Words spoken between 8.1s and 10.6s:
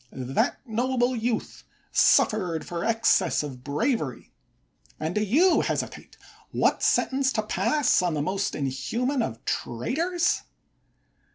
the most inhuman of traitors